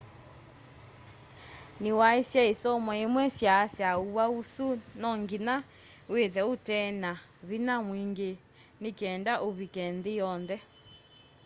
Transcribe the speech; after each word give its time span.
ni 1.81 1.91
waisye 1.99 2.41
isomo 2.53 2.91
imwe 3.05 3.23
syaasya 3.37 3.89
uwau 4.03 4.33
usu 4.41 4.67
no 5.01 5.09
nginya 5.21 5.55
withe 6.13 6.41
utena 6.53 7.11
vinya 7.47 7.75
mwingi 7.87 8.31
ni 8.81 8.89
kenda 8.99 9.33
uvike 9.47 9.83
nthi 9.97 10.11
yonthe 10.21 10.57